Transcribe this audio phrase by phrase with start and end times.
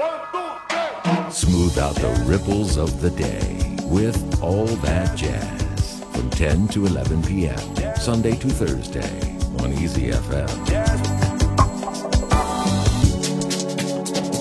[0.00, 7.22] Smooth out the ripples of the day with All That Jazz from 10 to 11
[7.22, 7.96] p.m.
[7.96, 10.48] Sunday to Thursday on Easy FM.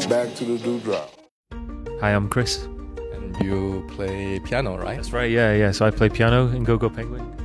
[0.09, 1.11] Back to the dewdrop.
[1.99, 2.63] Hi, I'm Chris.
[3.13, 4.95] And you play piano, right?
[4.95, 5.71] That's right, yeah, yeah.
[5.71, 7.35] So I play piano in Go Go Penguin.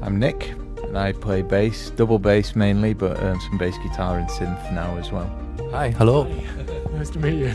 [0.00, 4.28] I'm Nick, and I play bass, double bass mainly, but um, some bass guitar and
[4.30, 5.30] synth now as well.
[5.70, 6.24] Hi, hello.
[6.98, 7.50] Nice to meet you.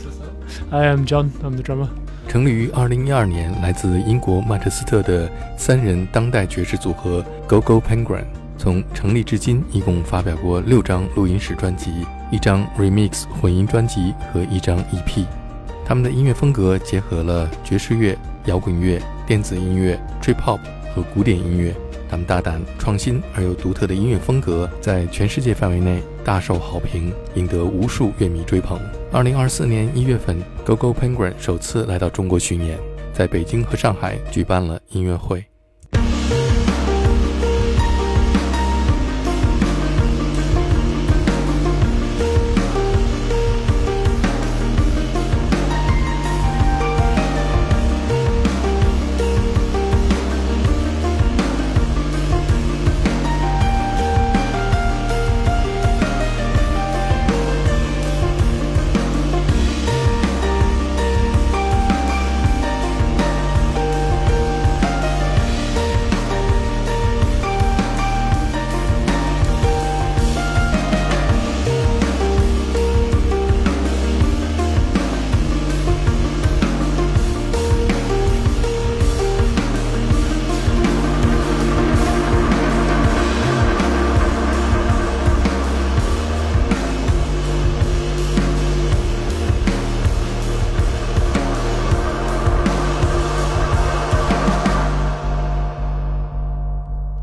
[0.71, 1.29] I am John.
[1.43, 1.87] I'm the drummer.
[2.27, 8.25] 成立于二零一二年，来自英国曼彻斯特的三人当代爵士组合 Go Go Penguin，
[8.57, 15.25] 从成立至今一共发表过六张录音室专辑、一张 Remix 混音专辑和一张 EP。
[15.85, 20.59] 他们的音乐风格结合了爵士乐、摇滚乐、电子音乐、Trip Hop
[20.93, 21.73] 和古典音乐。
[22.09, 28.79] 他们大胆、创新而又独特的音乐风格，在全世界范围内大受好评，赢得无数乐迷追捧。
[29.11, 32.77] 二零二四年一月份，Go Go Penguin 首次来到中国巡演，
[33.13, 35.45] 在北京和上海举办了音乐会。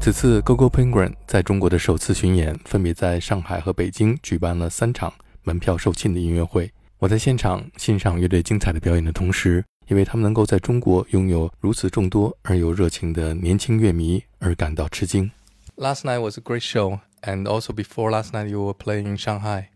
[0.04, 5.14] 此次 Go Go Penguin 在中国的首次巡演，分别在上海和北京举办了三场
[5.44, 6.72] 门票售罄的音乐会。
[7.00, 15.32] 我在现场欣赏乐队精彩的表演的同时，也为他们能够在中国拥有如此众多而又热情的年轻乐迷而感到吃惊。
[15.76, 19.70] Last night was a great show, and also before last night you were playing in Shanghai.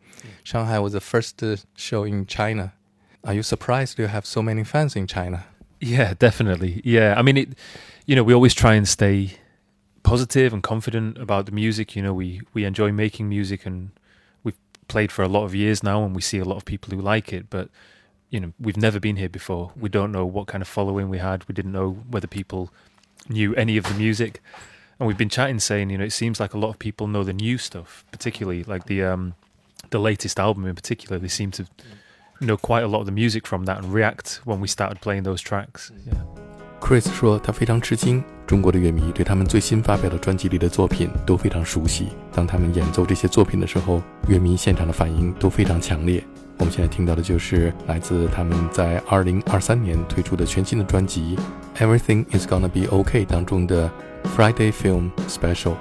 [0.43, 1.33] Shanghai was the first
[1.75, 2.73] show in China.
[3.23, 5.45] Are you surprised you have so many fans in China?
[5.79, 6.81] Yeah, definitely.
[6.83, 7.49] Yeah, I mean, it.
[8.05, 9.31] You know, we always try and stay
[10.08, 11.94] positive and confident about the music.
[11.94, 13.90] You know, we we enjoy making music, and
[14.42, 14.58] we've
[14.88, 17.00] played for a lot of years now, and we see a lot of people who
[17.00, 17.50] like it.
[17.50, 17.68] But
[18.30, 19.72] you know, we've never been here before.
[19.76, 19.92] We mm.
[19.92, 21.46] don't know what kind of following we had.
[21.48, 22.70] We didn't know whether people
[23.28, 24.42] knew any of the music.
[24.98, 27.22] And we've been chatting, saying, you know, it seems like a lot of people know
[27.22, 29.34] the new stuff, particularly like the um,
[29.90, 31.18] the latest album in particular.
[31.18, 31.68] They seem to mm.
[32.40, 35.22] know quite a lot of the music from that and react when we started playing
[35.22, 35.92] those tracks.
[35.94, 36.12] Mm.
[36.12, 36.47] Yeah.
[36.80, 42.08] Chris 说，他非常吃惊，中国的乐迷对他们最新发表的专辑里的作品都非常熟悉。
[42.32, 46.24] 当他们演奏这些作品的时候，乐迷现场的反应都非常强烈。
[46.56, 51.36] 我们现在听到的就是来自他们在2023年推出的全新的专辑
[51.78, 53.90] 《Everything Is Gonna Be OK》当中的
[54.36, 55.74] Friday Film Special。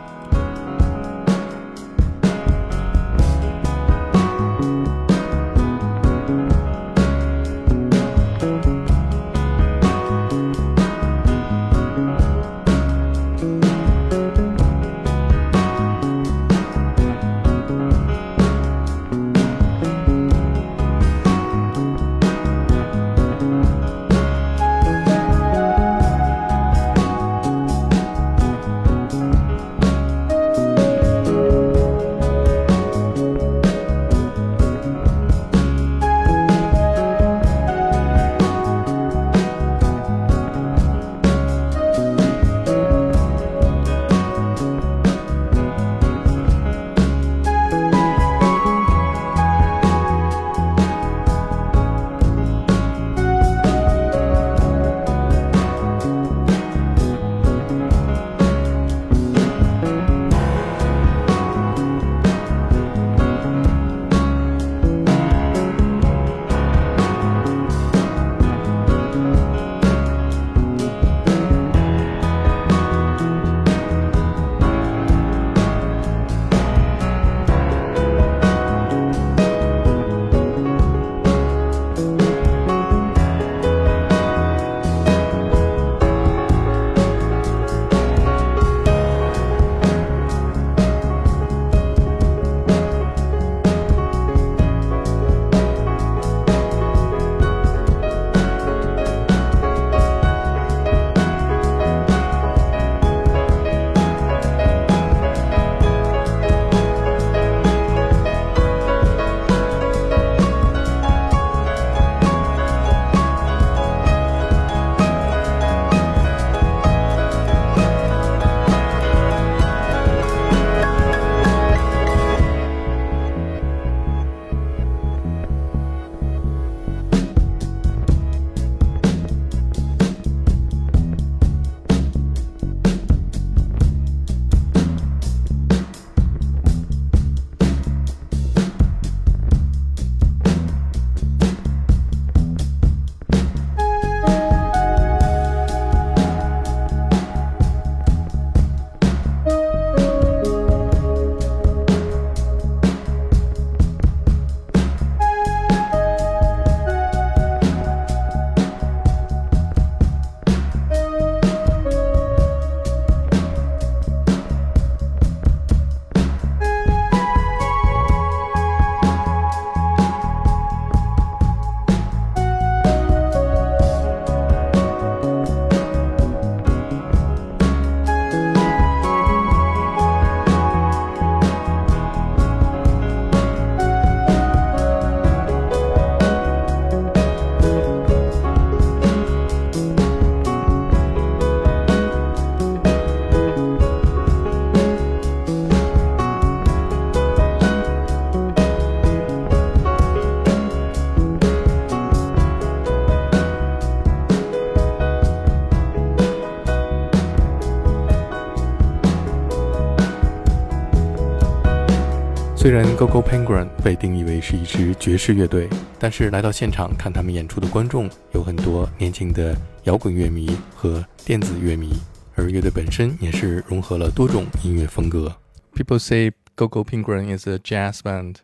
[212.67, 221.93] 虽然 GoGo Penguin 被定义为是一支爵士乐队，但是来到现场看他们演出的观众有很多年轻的摇滚乐迷和电子乐迷，
[222.35, 225.33] 而乐队本身也是融合了多种音乐风格。
[225.75, 228.39] People say GoGo Penguin is a jazz band,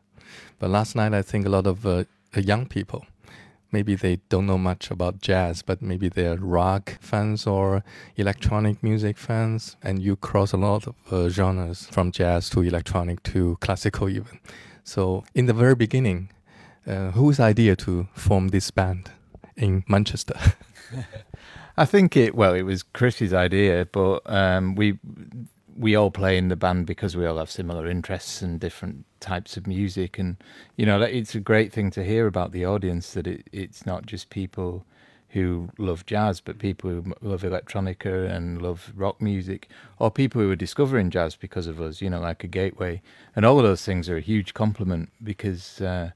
[0.58, 3.02] but last night I think a lot of uh, young people
[3.74, 7.84] maybe they don't know much about jazz, but maybe they're rock fans or
[8.16, 13.22] electronic music fans, and you cross a lot of uh, genres from jazz to electronic
[13.24, 14.40] to classical even.
[14.84, 16.30] So in the very beginning,
[16.86, 19.12] uh, whose idea to form this band
[19.56, 20.36] in Manchester?
[21.78, 25.00] I think it well, it was Chris's idea, but um, we
[25.78, 29.58] we all play in the band because we all have similar interests and different types
[29.58, 30.20] of music.
[30.20, 30.38] And
[30.76, 34.06] you know it's a great thing to hear about the audience that it, it's not
[34.06, 34.86] just people
[35.30, 39.68] who love jazz but people who love electronica and love rock music
[39.98, 43.02] or people who are discovering jazz because of us you know like a gateway.
[43.36, 46.12] And all of those things are a huge compliment because uh,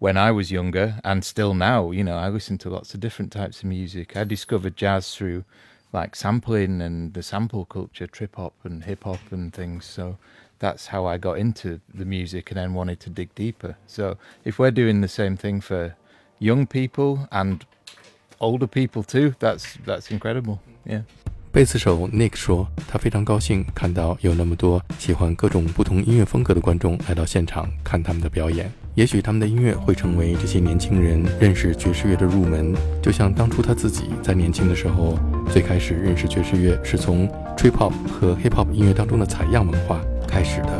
[0.00, 3.32] when I was younger and still now you know I listen to lots of different
[3.32, 4.16] types of music.
[4.16, 5.44] I discovered jazz through
[5.91, 9.85] like sampling and the sample culture, trip hop and hip hop and things.
[9.85, 10.15] So
[10.59, 13.75] that's how I got into the music and then wanted to dig deeper.
[13.87, 15.95] So if we're doing the same thing for
[16.39, 17.63] young people and
[18.39, 20.59] older people too, that's that's incredible.
[20.85, 21.03] Yeah.
[21.51, 28.71] 贝斯手 Nick 说：“他非常高兴看到有那么多喜欢各种不同音乐风格的观众来到现场看他们的表演。
[28.95, 35.15] 也许他们的音乐会成为这些年轻人认识爵士乐的入门，就像当初他自己在年轻的时候，
[35.48, 40.78] 最开始认识爵士乐是从 trip hop 和 hip hop 音乐当中的采样文化开始的。”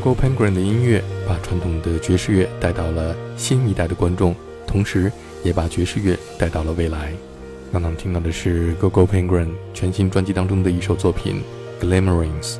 [0.00, 4.34] Gogo Penguin 的音乐把传统的爵士乐带到了新一代的观众，
[4.66, 5.12] 同时
[5.44, 7.12] 也把爵士乐带到了未来。
[7.70, 11.42] 刚才我们听到的是 GoGo Penguin 全新专辑当中的一首作品
[11.84, 12.54] 《Glamorings》。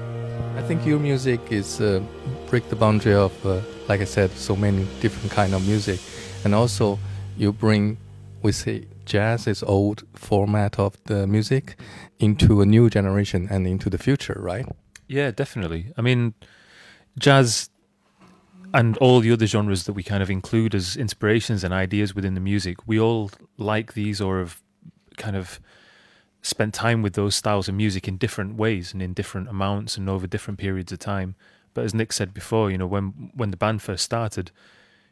[0.55, 2.03] I think your music is、uh,
[2.51, 5.99] break the boundary of,、uh, like I said, so many different kind of music,
[6.45, 6.99] and also
[7.39, 7.97] you bring,
[8.43, 11.77] we say, jazz is old format of the music
[12.19, 14.67] into a new generation and into the future, right?
[15.09, 15.87] Yeah, definitely.
[15.97, 16.35] I mean
[17.19, 17.71] jazz
[18.73, 22.35] and all the other genres that we kind of include as inspirations and ideas within
[22.35, 24.63] the music, we all like these or have
[25.17, 25.61] kind of
[26.43, 30.09] spent time with those styles of music in different ways and in different amounts and
[30.09, 31.35] over different periods of time.
[31.75, 34.51] But as Nick said before, you know, when when the band first started,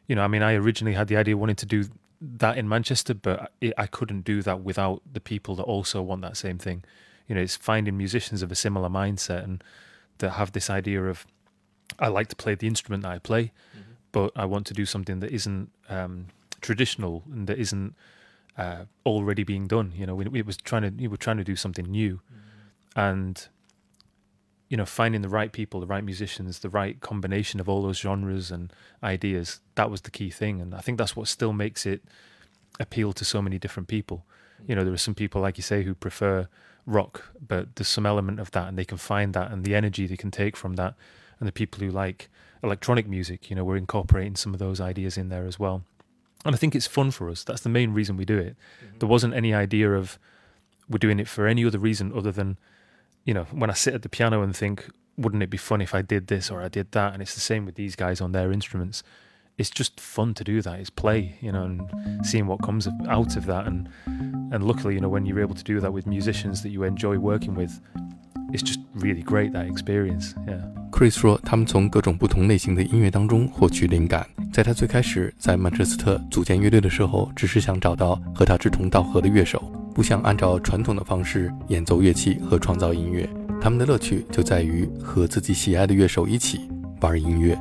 [0.07, 1.85] you know, I mean, I originally had the idea of wanting to do
[2.21, 6.21] that in Manchester, but it, I couldn't do that without the people that also want
[6.21, 6.83] that same thing.
[7.27, 9.63] You know, it's finding musicians of a similar mindset and
[10.17, 11.25] that have this idea of
[11.97, 13.91] I like to play the instrument that I play, mm-hmm.
[14.11, 16.27] but I want to do something that isn't um,
[16.61, 17.95] traditional and that isn't
[18.57, 19.93] uh, already being done.
[19.95, 22.99] You know, we, we was trying to we were trying to do something new, mm-hmm.
[22.99, 23.47] and
[24.69, 27.97] you know, finding the right people, the right musicians, the right combination of all those
[27.97, 28.71] genres and
[29.03, 29.61] ideas.
[29.75, 32.03] That was the key thing, and I think that's what still makes it
[32.79, 34.25] appeal to so many different people.
[34.67, 36.47] You know, there are some people, like you say, who prefer
[36.85, 40.05] rock, but there's some element of that, and they can find that and the energy
[40.05, 40.93] they can take from that.
[41.39, 42.29] And the people who like
[42.63, 45.83] electronic music, you know, we're incorporating some of those ideas in there as well.
[46.45, 47.43] And I think it's fun for us.
[47.43, 48.55] That's the main reason we do it.
[48.83, 48.99] Mm-hmm.
[48.99, 50.17] There wasn't any idea of
[50.89, 52.57] we're doing it for any other reason other than
[53.25, 55.93] you know, when I sit at the piano and think, wouldn't it be fun if
[55.93, 57.13] I did this or I did that?
[57.13, 59.03] And it's the same with these guys on their instruments.
[59.57, 60.79] It's just fun to do that.
[60.79, 63.67] It's play, you know, and seeing what comes out of that.
[63.67, 66.83] And and luckily, you know, when you're able to do that with musicians that you
[66.83, 67.79] enjoy working with,
[68.51, 70.33] it's just really great that experience.
[70.47, 70.61] Yeah.
[70.91, 74.27] Chris 说，他们从各种不同类型的音乐当中获取灵感。
[74.51, 79.71] 在他最开始在曼彻斯特组建乐队的时候，只是想找到和他志同道合的乐手。
[79.93, 83.29] 不想按照传统的方式演奏乐器和创造音乐，
[83.61, 86.69] 他们的乐趣就在于和自己喜爱的乐手一起
[87.01, 87.57] 玩音乐。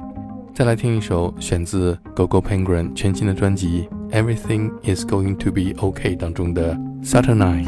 [0.54, 7.64] 再来听一首选自 GoGo Penguin 全新的专辑《Everything Is Going to Be OK》当中的《Saturday》。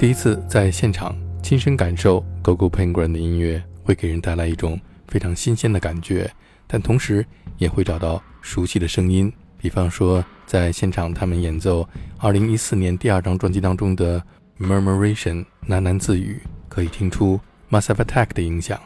[0.00, 6.32] 第一次在现场亲身感受 GoGo Penguin 的音乐，会给人带来一种非常新鲜的感觉，
[6.66, 7.22] 但同时
[7.58, 9.30] 也会找到熟悉的声音。
[9.58, 11.86] 比方说，在现场他们演奏
[12.18, 14.24] 2014年第二张专辑当中的
[14.58, 17.38] Murmuration 喃喃自语，可以听出
[17.70, 18.80] Massive Attack 的影响。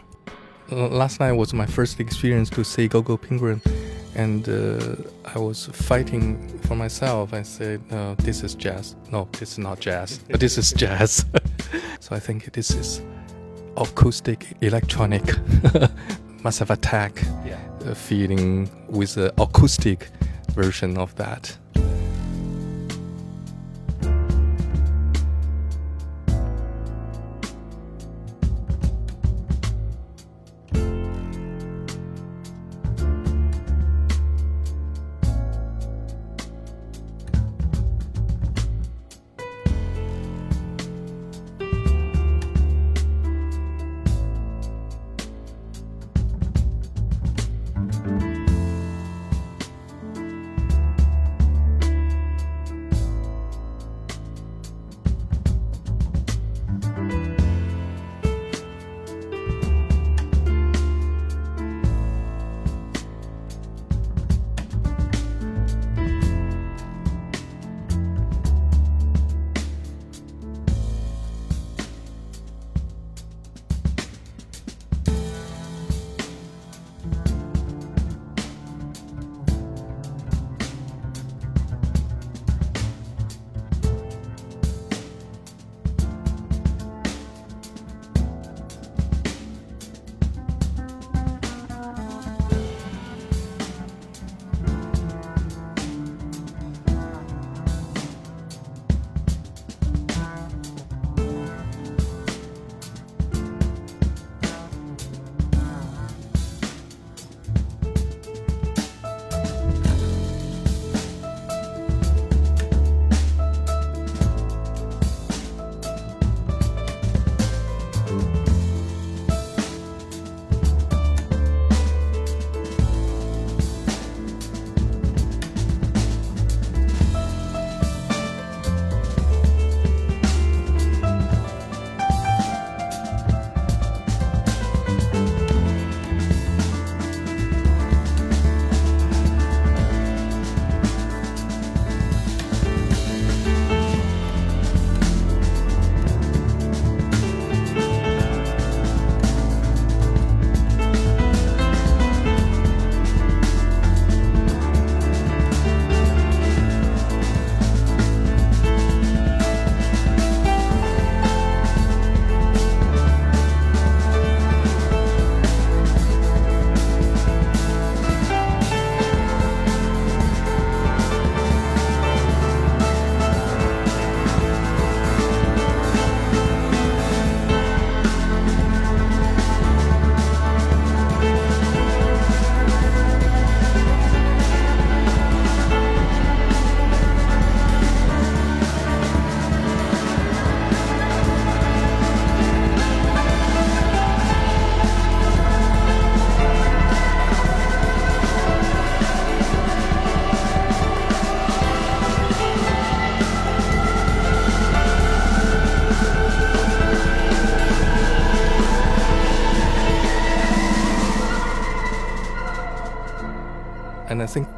[0.68, 3.60] Last night was my first experience to see GoGo Penguin.
[4.14, 4.96] And uh,
[5.34, 7.32] I was fighting for myself.
[7.32, 8.96] I said, uh, "This is jazz.
[9.10, 10.20] No, this is not jazz.
[10.30, 11.24] But this is jazz."
[12.00, 13.02] so I think this is
[13.76, 15.24] acoustic electronic
[16.44, 17.58] massive attack yeah.
[17.86, 20.08] uh, feeling with the acoustic
[20.54, 21.56] version of that.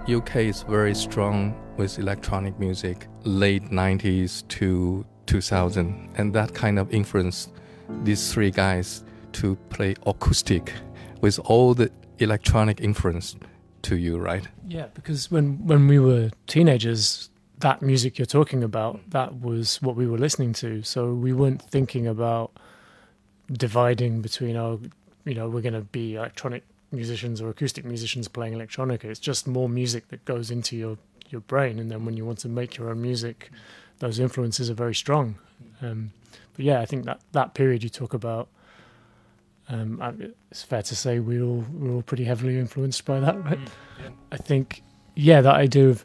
[0.08, 6.92] UK is very strong with electronic music, late 90s to 2000, and that kind of
[6.94, 7.50] influenced
[8.04, 10.72] these three guys to play acoustic
[11.22, 11.90] with all the
[12.20, 13.34] electronic influence
[13.82, 14.46] to you, right?
[14.68, 19.96] Yeah, because when when we were teenagers, that music you're talking about, that was what
[19.96, 20.82] we were listening to.
[20.82, 22.52] So we weren't thinking about
[23.52, 24.80] dividing between oh,
[25.24, 29.04] you know, we're going to be electronic musicians or acoustic musicians playing electronica.
[29.04, 32.38] It's just more music that goes into your your brain, and then when you want
[32.38, 33.50] to make your own music,
[33.98, 35.36] those influences are very strong.
[35.82, 36.12] Um,
[36.54, 38.48] but yeah, I think that that period you talk about,
[39.68, 40.00] um,
[40.50, 43.58] it's fair to say we all we're all pretty heavily influenced by that, right?
[43.58, 43.68] Mm,
[44.00, 44.08] yeah.
[44.32, 44.82] I think
[45.14, 46.04] yeah, that idea of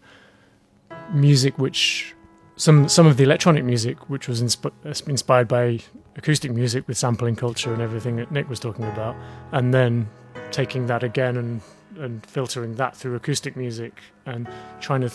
[1.14, 2.16] music which
[2.56, 5.80] some some of the electronic music which was insp- inspired by
[6.16, 9.16] acoustic music with sampling culture and everything that Nick was talking about,
[9.52, 10.10] and then
[10.51, 11.61] taking that again and
[11.99, 14.49] and filtering that through acoustic music and
[14.81, 15.11] trying to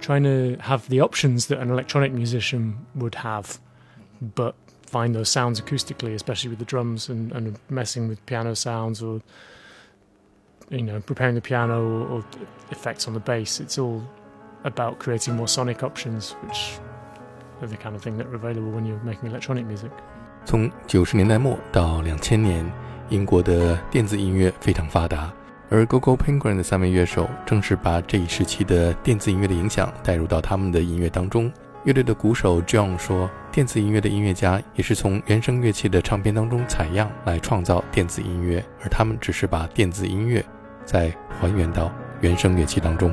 [0.00, 3.58] trying to have the options that an electronic musician would have
[4.34, 4.54] but
[4.86, 9.20] find those sounds acoustically, especially with the drums and, and messing with piano sounds or
[10.70, 12.24] you know preparing the piano or, or
[12.70, 13.60] effects on the bass.
[13.60, 14.02] It's all
[14.64, 16.78] about creating more sonic options, which
[17.60, 19.90] are the kind of thing that are available when you're making electronic music.
[20.44, 22.64] 从九十年代末到两千年，
[23.11, 25.31] 英国的电子音乐非常发达，
[25.69, 31.51] 而 GoGo Penguin 的三位乐手正是把这一时期的电子音乐的影响带入到他们的音乐当中。
[31.83, 40.43] 乐队的鼓手 John 说：“电子音乐的音乐家也是从原声乐器的唱片当中采样来创造电子音乐，而他们只是把电子音乐
[40.85, 43.11] 再还原到原声乐器当中。”